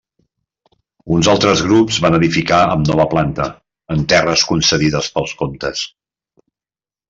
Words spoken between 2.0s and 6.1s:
van edificar amb nova planta, en terres concedides pels comtes.